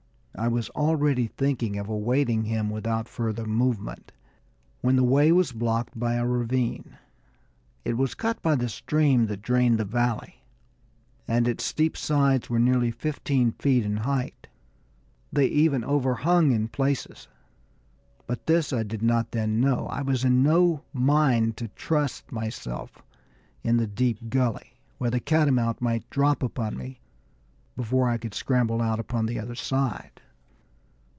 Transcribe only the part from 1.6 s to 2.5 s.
of awaiting